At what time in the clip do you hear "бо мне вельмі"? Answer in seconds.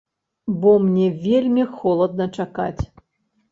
0.63-1.67